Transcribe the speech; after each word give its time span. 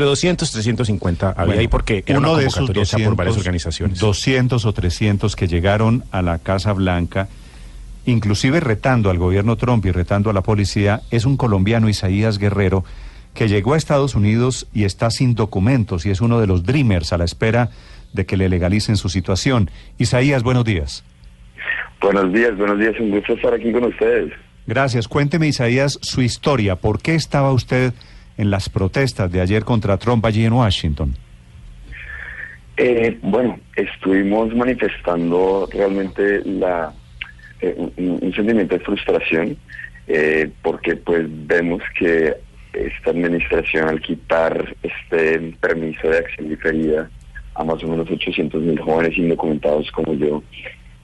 De 0.00 0.04
200, 0.04 0.52
350 0.52 1.30
había 1.30 1.44
Bueno, 1.44 1.60
ahí 1.60 1.66
porque 1.66 2.04
era 2.06 2.20
uno 2.20 2.30
una 2.30 2.38
de 2.38 2.46
esos 2.46 2.54
convocatoria 2.58 2.82
hecha 2.84 2.98
por 2.98 3.16
varias 3.16 3.34
200, 3.34 3.38
organizaciones. 3.38 3.98
200 3.98 4.64
o 4.64 4.72
300 4.72 5.34
que 5.34 5.48
llegaron 5.48 6.04
a 6.12 6.22
la 6.22 6.38
Casa 6.38 6.72
Blanca, 6.72 7.26
inclusive 8.06 8.60
retando 8.60 9.10
al 9.10 9.18
gobierno 9.18 9.56
Trump 9.56 9.84
y 9.86 9.90
retando 9.90 10.30
a 10.30 10.32
la 10.32 10.42
policía, 10.42 11.00
es 11.10 11.24
un 11.24 11.36
colombiano, 11.36 11.88
Isaías 11.88 12.38
Guerrero, 12.38 12.84
que 13.34 13.48
llegó 13.48 13.74
a 13.74 13.76
Estados 13.76 14.14
Unidos 14.14 14.68
y 14.72 14.84
está 14.84 15.10
sin 15.10 15.34
documentos 15.34 16.06
y 16.06 16.10
es 16.10 16.20
uno 16.20 16.38
de 16.40 16.46
los 16.46 16.62
dreamers 16.62 17.12
a 17.12 17.18
la 17.18 17.24
espera 17.24 17.70
de 18.12 18.24
que 18.24 18.36
le 18.36 18.48
legalicen 18.48 18.96
su 18.96 19.08
situación. 19.08 19.68
Isaías, 19.98 20.44
buenos 20.44 20.64
días. 20.64 21.02
Buenos 22.00 22.32
días, 22.32 22.56
buenos 22.56 22.78
días, 22.78 22.94
un 23.00 23.10
gusto 23.10 23.32
estar 23.32 23.52
aquí 23.52 23.72
con 23.72 23.82
ustedes. 23.82 24.32
Gracias. 24.64 25.08
Cuénteme, 25.08 25.48
Isaías, 25.48 25.98
su 26.02 26.22
historia. 26.22 26.76
¿Por 26.76 27.02
qué 27.02 27.16
estaba 27.16 27.50
usted 27.50 27.92
en 28.38 28.50
las 28.50 28.70
protestas 28.70 29.30
de 29.30 29.42
ayer 29.42 29.64
contra 29.64 29.98
Trump 29.98 30.24
allí 30.24 30.46
en 30.46 30.54
Washington? 30.54 31.14
Eh, 32.78 33.18
bueno, 33.22 33.58
estuvimos 33.74 34.54
manifestando 34.54 35.68
realmente 35.72 36.42
la 36.44 36.94
eh, 37.60 37.74
un, 37.96 38.32
sentimiento 38.32 38.78
de 38.78 38.84
frustración 38.84 39.56
eh, 40.06 40.48
porque 40.62 40.94
pues 40.94 41.26
vemos 41.28 41.82
que 41.98 42.36
esta 42.72 43.10
administración 43.10 43.88
al 43.88 44.00
quitar 44.00 44.76
este 44.84 45.40
permiso 45.60 46.08
de 46.08 46.18
acción 46.18 46.48
diferida 46.48 47.10
a 47.56 47.64
más 47.64 47.82
o 47.82 47.88
menos 47.88 48.08
800 48.08 48.62
mil 48.62 48.78
jóvenes 48.78 49.18
indocumentados 49.18 49.90
como 49.90 50.14
yo 50.14 50.40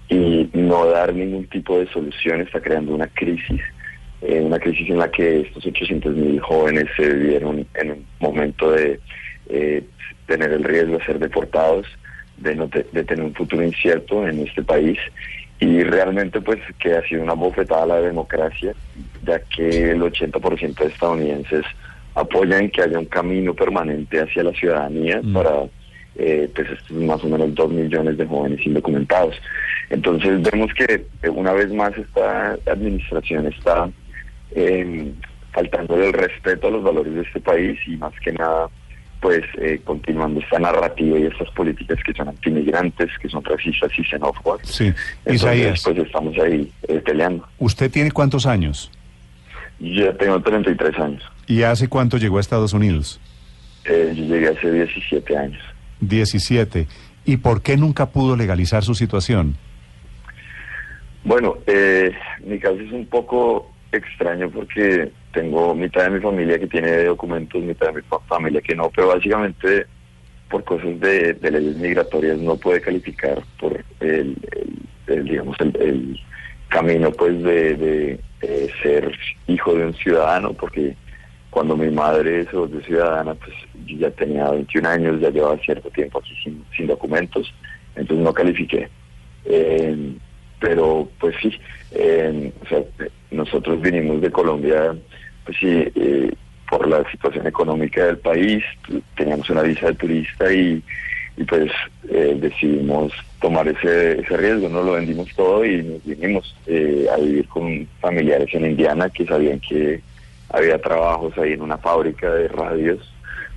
y 0.09 0.49
no 0.53 0.87
dar 0.87 1.13
ningún 1.13 1.47
tipo 1.47 1.77
de 1.77 1.89
solución 1.89 2.43
está 2.43 2.61
creando 2.61 2.95
una 2.95 3.09
crisis 3.09 3.61
eh, 4.25 4.41
una 4.41 4.59
crisis 4.59 4.89
en 4.91 4.99
la 4.99 5.11
que 5.11 5.41
estos 5.43 5.65
800 5.67 6.15
mil 6.17 6.41
jóvenes 6.41 6.87
se 6.97 7.09
vieron 7.15 7.67
en 7.75 7.91
un 7.93 8.07
momento 8.21 8.71
de 8.73 8.99
eh, 9.49 9.83
tener 10.27 10.51
el 10.53 10.65
riesgo 10.65 10.99
de 10.99 11.05
ser 11.05 11.19
deportados, 11.19 11.87
de, 12.39 12.55
no 12.57 12.69
te- 12.69 12.87
de 12.93 13.05
tener 13.05 13.25
un 13.25 13.35
futuro 13.35 13.63
incierto 13.63 14.27
en 14.27 14.41
este 14.47 14.63
país 14.63 14.99
y 15.61 15.83
realmente 15.85 16.41
pues 16.41 16.59
que 16.79 16.95
ha 16.95 17.03
sido 17.07 17.23
una 17.23 17.35
bofetada 17.35 17.85
a 17.85 17.87
la 17.87 18.01
democracia, 18.01 18.75
ya 19.25 19.39
que 19.41 19.91
el 19.93 20.01
80% 20.03 20.75
de 20.75 20.87
estadounidenses 20.87 21.65
apoyan 22.15 22.71
que 22.71 22.83
haya 22.83 22.99
un 22.99 23.05
camino 23.07 23.55
permanente 23.55 24.21
hacia 24.21 24.43
la 24.45 24.53
ciudadanía 24.53 25.21
Mm. 25.23 25.33
para 25.35 25.51
eh, 26.17 26.49
pues 26.55 26.69
estos 26.71 26.97
más 26.97 27.23
o 27.25 27.29
menos 27.29 27.53
dos 27.57 27.71
millones 27.73 28.17
de 28.17 28.25
jóvenes 28.27 28.65
indocumentados. 28.65 29.35
Entonces 29.91 30.41
vemos 30.43 30.73
que 30.75 31.05
eh, 31.23 31.29
una 31.29 31.53
vez 31.53 31.73
más 31.73 31.93
esta 31.99 32.57
administración 32.67 33.47
está 33.49 33.91
eh, 34.55 35.13
faltando 35.53 35.97
el 35.97 36.13
respeto 36.13 36.69
a 36.69 36.71
los 36.71 36.83
valores 36.83 37.15
de 37.15 37.23
este 37.23 37.41
país 37.41 37.79
y 37.87 37.97
más 37.97 38.13
que 38.21 38.33
nada 38.33 38.69
pues 39.25 39.43
eh, 39.57 39.81
continuando 39.85 40.39
esta 40.39 40.59
narrativa 40.59 41.19
y 41.19 41.25
estas 41.25 41.49
políticas 41.53 41.99
que 42.05 42.13
son 42.13 42.29
antimigrantes, 42.29 43.09
que 43.23 43.29
son 43.31 43.43
racistas 43.43 43.91
y 43.99 44.05
xenófobas. 44.05 44.61
Sí. 44.69 44.93
Entonces 45.25 45.35
Isaías, 45.35 45.83
pues 45.83 45.97
estamos 45.97 46.39
ahí 46.39 46.71
eh, 46.89 47.01
peleando. 47.01 47.49
¿usted 47.59 47.91
tiene 47.91 48.11
cuántos 48.11 48.45
años? 48.45 48.91
Yo 49.81 50.15
tengo 50.17 50.39
33 50.43 50.99
años. 50.99 51.23
¿Y 51.47 51.63
hace 51.63 51.89
cuánto 51.89 52.19
llegó 52.19 52.37
a 52.37 52.41
Estados 52.43 52.75
Unidos? 52.75 53.19
Eh, 53.87 54.13
yo 54.15 54.25
llegué 54.25 54.49
hace 54.49 54.71
17 54.71 55.37
años. 55.39 55.63
17. 56.01 56.87
¿Y 57.25 57.39
por 57.39 57.63
qué 57.63 57.79
nunca 57.79 58.11
pudo 58.11 58.37
legalizar 58.37 58.85
su 58.85 58.95
situación? 58.95 59.57
Bueno, 61.25 61.57
eh, 61.67 62.13
mi 62.45 62.59
caso 62.59 62.77
es 62.79 62.93
un 62.93 63.07
poco 63.07 63.71
extraño 63.97 64.51
porque 64.51 65.11
tengo 65.33 65.75
mitad 65.75 66.05
de 66.05 66.11
mi 66.11 66.21
familia 66.21 66.59
que 66.59 66.67
tiene 66.67 67.05
documentos, 67.05 67.63
mitad 67.63 67.89
de 67.89 67.95
mi 67.95 68.03
fa- 68.03 68.21
familia 68.21 68.61
que 68.61 68.75
no, 68.75 68.91
pero 68.91 69.09
básicamente 69.09 69.87
por 70.51 70.65
cosas 70.65 71.01
de, 71.01 71.37
leyes 71.41 71.77
migratorias 71.77 72.39
no 72.39 72.57
puede 72.57 72.81
calificar 72.81 73.43
por 73.59 73.85
el, 74.01 74.37
digamos 75.07 75.57
el, 75.61 76.21
camino 76.69 77.11
pues 77.13 77.41
de, 77.43 78.21
ser 78.83 79.13
hijo 79.47 79.75
de 79.75 79.87
un 79.87 79.95
ciudadano 79.95 80.53
porque 80.53 80.97
cuando 81.51 81.77
mi 81.77 81.89
madre 81.89 82.45
se 82.47 82.57
volvió 82.57 82.81
ciudadana 82.83 83.35
pues 83.35 83.53
yo 83.87 83.99
ya 83.99 84.11
tenía 84.11 84.51
21 84.51 84.89
años 84.89 85.21
ya 85.21 85.31
llevaba 85.31 85.57
cierto 85.59 85.89
tiempo 85.91 86.19
aquí 86.19 86.35
sin, 86.43 86.87
documentos 86.87 87.53
entonces 87.95 88.25
no 88.25 88.33
califiqué 88.33 88.89
pero 90.65 91.07
pues 91.21 91.37
sí, 91.43 91.61
nosotros 93.31 93.83
vinimos 93.83 94.23
de 94.23 94.31
Colombia, 94.31 94.95
pues 95.45 95.59
sí, 95.59 95.93
eh, 95.95 96.33
por 96.71 96.89
la 96.89 97.09
situación 97.11 97.47
económica 97.47 98.07
del 98.07 98.17
país, 98.17 98.65
teníamos 99.15 99.51
una 99.51 99.61
visa 99.61 99.89
de 99.89 99.95
turista 99.95 100.51
y, 100.51 100.83
pues 101.47 101.71
eh, 102.09 102.35
decidimos 102.41 103.13
tomar 103.43 103.69
ese, 103.69 104.21
ese 104.21 104.37
riesgo, 104.39 104.71
no 104.71 104.83
lo 104.83 104.93
vendimos 104.93 105.29
todo 105.37 105.67
y 105.67 105.83
nos 105.83 106.03
vinimos 106.03 106.57
eh, 106.67 107.09
a 107.13 107.19
vivir 107.19 107.47
con 107.49 107.87
familiares 108.01 108.49
en 108.55 108.65
Indiana 108.65 109.11
que 109.11 109.27
sabían 109.27 109.61
que 109.61 110.01
había 110.49 110.81
trabajos 110.81 111.37
ahí 111.37 111.53
en 111.53 111.61
una 111.61 111.77
fábrica 111.77 112.33
de 112.33 112.49
radios. 112.49 113.13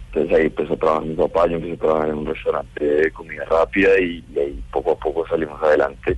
Entonces 0.08 0.38
ahí 0.38 0.46
empezó 0.48 0.74
a 0.74 0.78
trabajar 0.78 1.06
mi 1.06 1.16
papá, 1.16 1.48
yo 1.48 1.56
empecé 1.56 1.76
a 1.76 1.78
trabajar 1.78 2.10
en 2.10 2.16
un 2.16 2.26
restaurante 2.26 2.84
de 2.84 3.12
comida 3.12 3.46
rápida 3.46 3.98
y 3.98 4.26
ahí 4.36 4.62
poco 4.72 4.92
a 4.92 5.00
poco 5.00 5.26
salimos 5.26 5.62
adelante. 5.64 6.18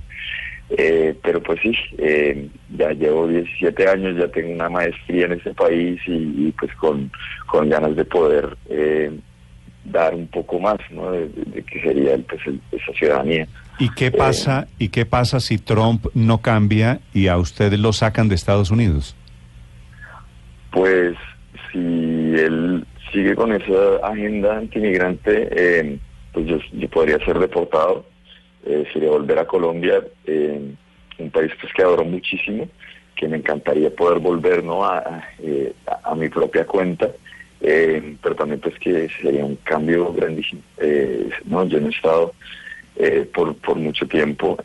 Eh, 0.78 1.14
pero 1.22 1.42
pues 1.42 1.58
sí, 1.62 1.72
eh, 1.98 2.48
ya 2.76 2.90
llevo 2.92 3.26
17 3.26 3.88
años, 3.88 4.16
ya 4.16 4.28
tengo 4.28 4.52
una 4.52 4.68
maestría 4.68 5.26
en 5.26 5.32
este 5.32 5.52
país 5.52 6.00
y, 6.06 6.12
y, 6.12 6.54
pues 6.58 6.72
con, 6.76 7.10
con 7.48 7.68
ganas 7.68 7.96
de 7.96 8.04
poder 8.04 8.56
eh, 8.68 9.10
dar 9.84 10.14
un 10.14 10.28
poco 10.28 10.60
más, 10.60 10.78
¿no? 10.92 11.10
De, 11.10 11.28
de- 11.28 11.44
de 11.50 11.62
que 11.64 11.82
sería 11.82 12.14
el, 12.14 12.22
pues, 12.22 12.40
el- 12.46 12.60
esa 12.70 12.92
ciudadanía. 12.92 13.48
¿Y 13.80 13.88
qué 13.94 14.12
pasa, 14.12 14.68
¿Y 14.78 14.90
qué 14.90 15.06
pasa 15.06 15.40
si 15.40 15.58
Trump 15.58 16.06
no 16.14 16.38
cambia 16.38 17.00
y 17.14 17.26
a 17.26 17.36
usted 17.38 17.72
lo 17.72 17.92
sacan 17.92 18.28
de 18.28 18.34
Estados 18.36 18.70
Unidos? 18.70 19.16
Pues 20.70 21.16
si 21.72 21.78
él 21.78 22.84
sigue 23.12 23.34
con 23.34 23.52
esa 23.52 23.96
agenda 24.04 24.58
antimigrante, 24.58 25.48
eh, 25.50 25.98
pues 26.32 26.46
yo, 26.46 26.58
yo 26.74 26.88
podría 26.90 27.18
ser 27.24 27.38
deportado, 27.40 28.04
eh, 28.04 28.09
sería 28.92 29.10
volver 29.10 29.38
a 29.38 29.46
Colombia, 29.46 30.02
eh, 30.26 30.60
un 31.18 31.30
país 31.30 31.52
pues 31.60 31.72
que 31.72 31.82
adoro 31.82 32.04
muchísimo, 32.04 32.68
que 33.14 33.28
me 33.28 33.36
encantaría 33.36 33.90
poder 33.90 34.18
volver 34.18 34.64
¿no? 34.64 34.84
a, 34.84 34.98
a, 34.98 35.28
eh, 35.42 35.72
mi 36.16 36.28
propia 36.28 36.66
cuenta, 36.66 37.10
eh, 37.60 38.16
pero 38.22 38.34
también 38.34 38.60
pues 38.60 38.78
que 38.78 39.08
sería 39.20 39.44
un 39.44 39.56
cambio 39.56 40.12
grandísimo. 40.12 40.62
No, 41.44 41.64
yo 41.66 41.80
no 41.80 41.88
he 41.88 41.90
estado 41.90 42.34
por, 43.32 43.54
por 43.56 43.76
mucho 43.76 44.06
tiempo, 44.06 44.58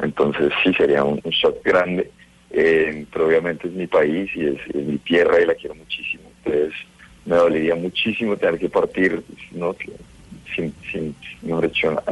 entonces 0.00 0.52
sí 0.62 0.72
sería 0.74 1.04
un, 1.04 1.20
shock 1.30 1.64
grande. 1.64 2.10
Pero 2.48 3.26
obviamente 3.26 3.68
es 3.68 3.74
mi 3.74 3.86
país 3.86 4.30
y 4.34 4.46
es, 4.46 4.56
es 4.68 4.86
mi 4.86 4.98
tierra 4.98 5.40
y 5.40 5.46
la 5.46 5.54
quiero 5.54 5.74
muchísimo. 5.74 6.22
Entonces 6.44 6.72
me 7.26 7.36
dolería 7.36 7.74
muchísimo 7.74 8.36
tener 8.36 8.58
que 8.58 8.68
partir, 8.68 9.22
¿no? 9.52 9.74
sin, 10.54 10.74
sin, 10.90 11.14
mejor 11.42 11.68
dicho, 11.68 12.02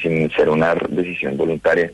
sin 0.00 0.30
ser 0.30 0.48
una 0.48 0.74
decisión 0.88 1.36
voluntaria. 1.36 1.90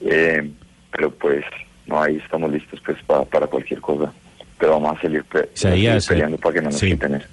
Eh, 0.00 0.50
pero 0.92 1.10
pues, 1.10 1.44
no, 1.86 2.00
ahí 2.02 2.16
estamos 2.16 2.50
listos 2.52 2.80
pues 2.84 2.98
pa- 3.06 3.24
para 3.24 3.46
cualquier 3.46 3.80
cosa. 3.80 4.12
Pero 4.58 4.72
vamos 4.80 4.96
a 4.98 5.00
seguir, 5.00 5.24
pe- 5.24 5.38
a 5.40 5.42
seguir 5.54 5.78
Isaías, 5.78 6.04
eh, 6.04 6.08
peleando 6.08 6.38
para 6.38 6.54
que 6.54 6.60
no 6.62 6.70
nos 6.70 6.78
sí. 6.78 6.86
quiten 6.90 7.14
eso. 7.16 7.26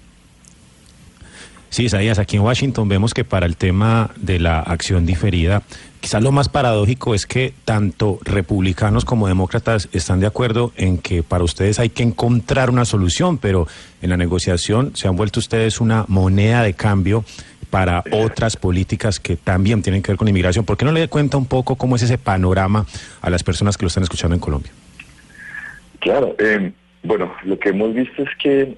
Sí, 1.69 1.85
Isaías, 1.85 2.19
aquí 2.19 2.38
en 2.38 2.44
Washington 2.44 2.88
vemos 2.88 3.13
que 3.13 3.25
para 3.25 3.45
el 3.45 3.57
tema 3.57 4.12
de 4.16 4.40
la 4.40 4.59
acción 4.62 5.06
diferida, 5.06 5.62
quizás 6.00 6.24
lo 6.24 6.31
más 6.31 6.47
paradójico 6.47 7.13
es 7.13 7.25
que 7.25 7.53
tanto 7.66 8.18
republicanos 8.24 9.03
como 9.03 9.28
demócratas 9.28 9.90
están 9.91 10.22
de 10.22 10.28
acuerdo 10.28 10.72
en 10.78 11.00
que 11.00 11.22
para 11.22 11.44
ustedes 11.44 11.79
hay 11.79 11.90
que 11.90 12.03
encontrar 12.03 12.69
una 12.69 12.85
solución, 12.85 13.38
pero 13.40 13.68
en 14.01 14.09
la 14.09 14.16
negociación 14.16 14.95
se 14.95 15.09
han 15.09 15.18
vuelto 15.18 15.41
ustedes 15.41 15.81
una 15.81 16.06
moneda 16.07 16.63
de 16.63 16.75
cambio 16.75 17.25
para 17.75 18.06
otras 18.13 18.56
políticas 18.56 19.19
que 19.19 19.36
también 19.36 19.81
tienen 19.81 20.01
que 20.01 20.13
ver 20.13 20.18
con 20.18 20.30
inmigración. 20.30 20.63
¿Por 20.63 20.77
qué 20.77 20.86
no 20.86 20.94
le 20.94 21.10
cuenta 21.10 21.36
un 21.36 21.45
poco 21.45 21.75
cómo 21.75 21.98
es 21.98 22.04
ese 22.04 22.18
panorama 22.18 22.86
a 23.22 23.30
las 23.30 23.44
personas 23.44 23.75
que 23.75 23.83
lo 23.83 23.88
están 23.89 24.04
escuchando 24.04 24.33
en 24.33 24.39
Colombia? 24.39 24.72
Claro, 26.00 26.33
eh, 26.39 26.72
bueno, 27.04 27.33
lo 27.44 27.60
que 27.60 27.69
hemos 27.69 27.94
visto 27.94 28.24
es 28.24 28.30
que 28.42 28.77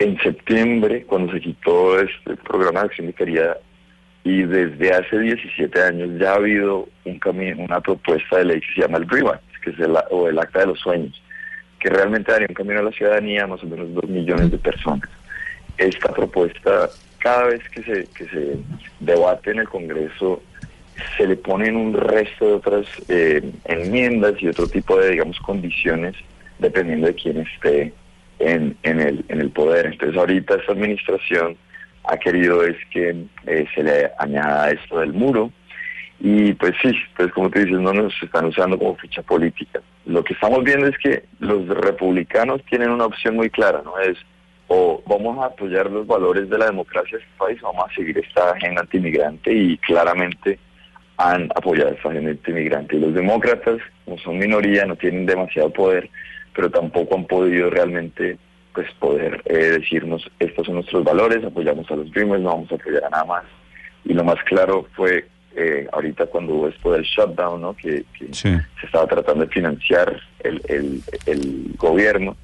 en 0.00 0.18
septiembre, 0.18 1.04
cuando 1.04 1.32
se 1.34 1.40
quitó 1.40 2.00
este 2.00 2.34
programa 2.38 2.80
de 2.80 2.86
acción 2.86 3.06
diferida, 3.06 3.58
y 4.24 4.42
desde 4.42 4.92
hace 4.92 5.20
17 5.20 5.80
años 5.80 6.10
ya 6.18 6.32
ha 6.32 6.34
habido 6.34 6.88
un 7.04 7.20
cami- 7.20 7.56
una 7.56 7.80
propuesta 7.80 8.38
de 8.38 8.46
ley 8.46 8.60
que 8.60 8.74
se 8.74 8.80
llama 8.80 8.98
el 8.98 9.04
GRIVA, 9.06 9.40
que 9.62 9.70
es 9.70 9.78
el, 9.78 9.94
o 10.10 10.28
el 10.28 10.36
Acta 10.40 10.58
de 10.60 10.66
los 10.66 10.80
Sueños, 10.80 11.22
que 11.78 11.90
realmente 11.90 12.32
daría 12.32 12.48
un 12.50 12.54
camino 12.56 12.80
a 12.80 12.82
la 12.82 12.90
ciudadanía 12.90 13.44
a 13.44 13.46
más 13.46 13.62
o 13.62 13.66
menos 13.68 13.94
dos 13.94 14.08
millones 14.10 14.50
de 14.50 14.58
personas. 14.58 15.08
Esta 15.78 16.12
propuesta, 16.12 16.88
cada 17.26 17.46
vez 17.46 17.68
que 17.70 17.82
se, 17.82 18.06
que 18.16 18.24
se 18.28 18.56
debate 19.00 19.50
en 19.50 19.58
el 19.58 19.68
Congreso, 19.68 20.40
se 21.16 21.26
le 21.26 21.34
ponen 21.34 21.74
un 21.74 21.92
resto 21.92 22.46
de 22.46 22.52
otras 22.52 22.86
eh, 23.08 23.42
enmiendas 23.64 24.34
y 24.40 24.46
otro 24.46 24.68
tipo 24.68 24.96
de, 24.96 25.10
digamos, 25.10 25.36
condiciones, 25.40 26.14
dependiendo 26.60 27.08
de 27.08 27.16
quién 27.16 27.38
esté 27.38 27.92
en, 28.38 28.76
en, 28.84 29.00
el, 29.00 29.24
en 29.28 29.40
el 29.40 29.50
poder. 29.50 29.86
Entonces 29.86 30.16
ahorita 30.16 30.54
esta 30.54 30.70
administración 30.70 31.56
ha 32.04 32.16
querido 32.16 32.62
es 32.62 32.76
que 32.92 33.24
eh, 33.46 33.66
se 33.74 33.82
le 33.82 34.08
añada 34.20 34.70
esto 34.70 35.00
del 35.00 35.12
muro 35.12 35.50
y 36.20 36.52
pues 36.52 36.74
sí, 36.80 36.92
pues 37.16 37.32
como 37.32 37.50
tú 37.50 37.58
dices, 37.58 37.80
no 37.80 37.92
nos 37.92 38.14
están 38.22 38.44
usando 38.44 38.78
como 38.78 38.94
ficha 38.94 39.22
política. 39.22 39.80
Lo 40.04 40.22
que 40.22 40.34
estamos 40.34 40.62
viendo 40.62 40.86
es 40.86 40.96
que 40.98 41.24
los 41.40 41.66
republicanos 41.66 42.62
tienen 42.70 42.90
una 42.90 43.06
opción 43.06 43.34
muy 43.34 43.50
clara, 43.50 43.82
¿no? 43.84 43.98
Es 43.98 44.16
o 44.68 45.02
vamos 45.06 45.38
a 45.38 45.46
apoyar 45.46 45.90
los 45.90 46.06
valores 46.06 46.48
de 46.50 46.58
la 46.58 46.66
democracia 46.66 47.18
de 47.18 47.24
este 47.24 47.36
país 47.38 47.62
o 47.62 47.66
vamos 47.66 47.90
a 47.90 47.94
seguir 47.94 48.18
esta 48.18 48.50
agenda 48.50 48.82
antimigrante 48.82 49.52
y 49.52 49.78
claramente 49.78 50.58
han 51.18 51.50
apoyado 51.54 51.90
esta 51.90 52.10
agenda 52.10 52.30
antimigrante. 52.30 52.96
Y 52.96 53.00
los 53.00 53.14
demócratas, 53.14 53.78
como 54.04 54.18
son 54.18 54.38
minoría, 54.38 54.84
no 54.84 54.96
tienen 54.96 55.26
demasiado 55.26 55.70
poder, 55.72 56.10
pero 56.54 56.70
tampoco 56.70 57.14
han 57.14 57.24
podido 57.26 57.70
realmente 57.70 58.38
pues 58.74 58.92
poder 58.98 59.40
eh, 59.46 59.78
decirnos 59.78 60.30
estos 60.38 60.66
son 60.66 60.74
nuestros 60.76 61.02
valores, 61.02 61.42
apoyamos 61.42 61.90
a 61.90 61.96
los 61.96 62.10
Dreamers, 62.10 62.42
no 62.42 62.50
vamos 62.50 62.72
a 62.72 62.74
apoyar 62.74 63.04
a 63.04 63.10
nada 63.10 63.24
más. 63.24 63.44
Y 64.04 64.12
lo 64.12 64.22
más 64.22 64.36
claro 64.44 64.86
fue 64.94 65.26
eh, 65.56 65.88
ahorita 65.90 66.26
cuando 66.26 66.52
hubo 66.52 66.68
esto 66.68 66.92
del 66.92 67.02
shutdown, 67.02 67.62
¿no? 67.62 67.74
que, 67.74 68.04
se 68.32 68.60
estaba 68.84 69.06
tratando 69.06 69.46
de 69.46 69.50
financiar 69.50 70.20
el, 70.40 70.60
el, 71.24 71.72
gobierno 71.78 72.36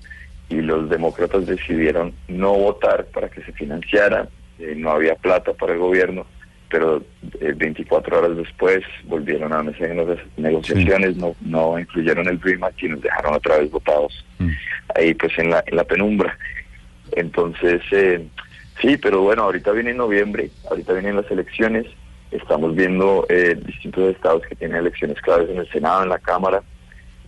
y 0.52 0.62
los 0.62 0.88
demócratas 0.88 1.46
decidieron 1.46 2.12
no 2.28 2.52
votar 2.54 3.06
para 3.06 3.28
que 3.28 3.42
se 3.42 3.52
financiara, 3.52 4.28
eh, 4.58 4.74
no 4.76 4.90
había 4.90 5.14
plata 5.14 5.52
para 5.54 5.72
el 5.72 5.78
gobierno, 5.78 6.26
pero 6.70 7.02
24 7.56 8.18
horas 8.18 8.36
después 8.36 8.82
volvieron 9.04 9.52
a 9.52 9.62
de 9.62 10.18
negociaciones, 10.36 11.16
no, 11.16 11.34
no 11.42 11.78
incluyeron 11.78 12.26
el 12.28 12.40
Act 12.62 12.82
y 12.82 12.88
nos 12.88 13.02
dejaron 13.02 13.34
otra 13.34 13.58
vez 13.58 13.70
votados. 13.70 14.24
Mm 14.38 14.50
ahí 14.94 15.14
pues 15.14 15.38
en 15.38 15.50
la, 15.50 15.62
en 15.66 15.76
la 15.76 15.84
penumbra. 15.84 16.36
Entonces, 17.12 17.82
eh, 17.90 18.26
sí, 18.80 18.96
pero 18.96 19.22
bueno, 19.22 19.42
ahorita 19.42 19.72
viene 19.72 19.94
noviembre, 19.94 20.50
ahorita 20.70 20.92
vienen 20.94 21.16
las 21.16 21.30
elecciones, 21.30 21.86
estamos 22.30 22.74
viendo 22.74 23.26
eh, 23.28 23.56
distintos 23.66 24.14
estados 24.14 24.42
que 24.48 24.56
tienen 24.56 24.78
elecciones 24.78 25.20
claves 25.20 25.50
en 25.50 25.58
el 25.58 25.68
Senado, 25.70 26.02
en 26.02 26.08
la 26.08 26.18
Cámara, 26.18 26.62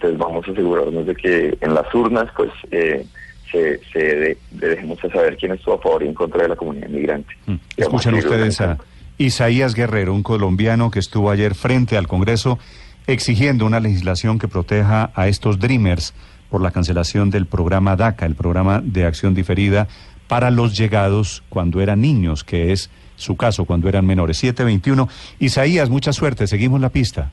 entonces 0.05 0.19
vamos 0.19 0.47
a 0.47 0.53
asegurarnos 0.53 1.07
de 1.07 1.15
que 1.15 1.57
en 1.61 1.75
las 1.75 1.93
urnas 1.95 2.29
pues 2.37 2.51
eh, 2.71 3.07
se, 3.51 3.81
se 3.93 4.37
dejemos 4.51 5.03
a 5.03 5.11
saber 5.11 5.37
quién 5.37 5.53
estuvo 5.53 5.75
a 5.75 5.79
favor 5.79 6.03
y 6.03 6.09
en 6.09 6.15
contra 6.15 6.43
de 6.43 6.49
la 6.49 6.57
comunidad 6.57 6.89
inmigrante. 6.89 7.35
Mm. 7.47 7.55
Escuchen 7.77 8.15
ustedes 8.15 8.61
a 8.61 8.79
Isaías 9.17 9.75
Guerrero, 9.75 10.13
un 10.13 10.23
colombiano 10.23 10.91
que 10.91 10.99
estuvo 10.99 11.31
ayer 11.31 11.55
frente 11.55 11.97
al 11.97 12.07
Congreso 12.07 12.59
exigiendo 13.07 13.67
una 13.67 13.81
legislación 13.81 14.39
que 14.39 14.49
proteja 14.49 15.11
a 15.15 15.29
estos 15.29 15.59
Dreamers 15.59 16.15
por 16.51 16.61
la 16.61 16.71
cancelación 16.71 17.31
del 17.31 17.47
programa 17.47 17.97
DACA, 17.97 18.27
el 18.27 18.35
programa 18.35 18.81
de 18.85 19.07
acción 19.07 19.35
diferida 19.35 19.89
para 20.29 20.51
los 20.51 20.77
llegados 20.77 21.43
cuando 21.49 21.81
eran 21.81 22.01
niños, 22.01 22.45
que 22.45 22.73
es 22.73 22.91
su 23.17 23.37
caso 23.37 23.65
cuando 23.65 23.89
eran 23.89 24.07
menores. 24.07 24.39
721. 24.39 25.09
Isaías, 25.39 25.91
mucha 25.91 26.13
suerte, 26.13 26.47
seguimos 26.47 26.81
la 26.81 26.91
pista. 26.91 27.33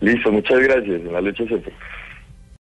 Listo, 0.00 0.32
muchas 0.32 0.58
gracias. 0.60 1.00
En 1.00 1.12
la 1.12 1.20
lucha 1.20 1.44
siempre. 1.44 1.72